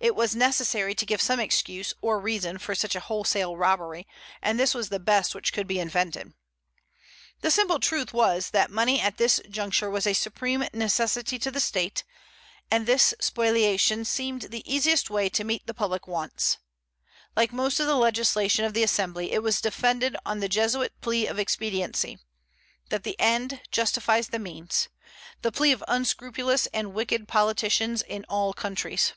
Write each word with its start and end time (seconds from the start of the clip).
It 0.00 0.16
was 0.16 0.36
necessary 0.36 0.94
to 0.96 1.06
give 1.06 1.22
some 1.22 1.40
excuse 1.40 1.94
or 2.02 2.20
reason 2.20 2.58
for 2.58 2.74
such 2.74 2.94
a 2.94 3.00
wholesale 3.00 3.56
robbery, 3.56 4.06
and 4.42 4.60
this 4.60 4.74
was 4.74 4.90
the 4.90 4.98
best 5.00 5.34
which 5.34 5.50
could 5.50 5.66
be 5.66 5.80
invented. 5.80 6.34
The 7.40 7.50
simple 7.50 7.78
truth 7.80 8.12
was 8.12 8.50
that 8.50 8.70
money 8.70 9.00
at 9.00 9.16
this 9.16 9.40
juncture 9.48 9.88
was 9.88 10.06
a 10.06 10.12
supreme 10.12 10.64
necessity 10.74 11.38
to 11.38 11.50
the 11.50 11.60
State, 11.60 12.04
and 12.70 12.84
this 12.84 13.14
spoliation 13.18 14.04
seemed 14.04 14.42
the 14.50 14.70
easiest 14.70 15.08
way 15.08 15.30
to 15.30 15.44
meet 15.44 15.66
the 15.66 15.72
public 15.72 16.06
wants. 16.06 16.58
Like 17.34 17.50
most 17.52 17.80
of 17.80 17.86
the 17.86 17.96
legislation 17.96 18.66
of 18.66 18.74
the 18.74 18.82
Assembly, 18.82 19.32
it 19.32 19.42
was 19.42 19.62
defended 19.62 20.18
on 20.26 20.40
the 20.40 20.50
Jesuit 20.50 20.92
plea 21.00 21.26
of 21.28 21.38
expediency, 21.38 22.18
that 22.90 23.04
the 23.04 23.18
end 23.18 23.62
justifies 23.70 24.28
the 24.28 24.38
means; 24.38 24.90
the 25.40 25.52
plea 25.52 25.72
of 25.72 25.82
unscrupulous 25.88 26.66
and 26.74 26.92
wicked 26.92 27.26
politicians 27.26 28.02
in 28.02 28.26
all 28.28 28.52
countries. 28.52 29.14